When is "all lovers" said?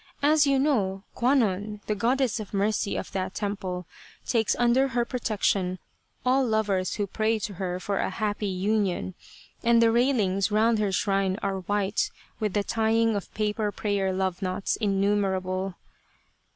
6.25-6.95